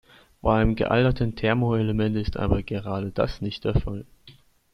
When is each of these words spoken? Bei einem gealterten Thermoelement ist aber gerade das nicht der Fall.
Bei 0.41 0.59
einem 0.59 0.75
gealterten 0.75 1.35
Thermoelement 1.35 2.15
ist 2.15 2.35
aber 2.35 2.63
gerade 2.63 3.11
das 3.11 3.39
nicht 3.39 3.63
der 3.65 3.79
Fall. 3.79 4.07